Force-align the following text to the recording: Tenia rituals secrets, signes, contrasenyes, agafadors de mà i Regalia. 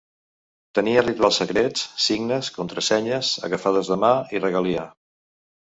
Tenia 0.79 1.03
rituals 1.03 1.37
secrets, 1.41 1.83
signes, 2.07 2.51
contrasenyes, 2.57 3.31
agafadors 3.51 3.95
de 3.95 4.01
mà 4.07 4.13
i 4.39 4.45
Regalia. 4.45 4.91